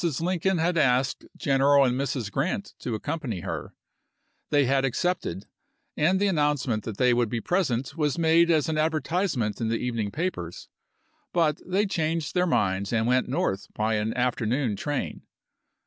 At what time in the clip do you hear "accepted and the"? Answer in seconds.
4.83-6.25